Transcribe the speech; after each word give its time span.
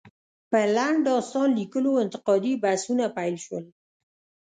پر 0.49 0.65
لنډ 0.75 0.99
داستان 1.09 1.47
ليکلو 1.59 1.91
انتقادي 2.03 2.53
بحثونه 2.63 3.05
پيل 3.17 3.35
شول. 3.45 3.65